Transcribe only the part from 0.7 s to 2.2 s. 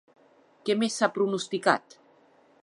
més s'ha pronosticat?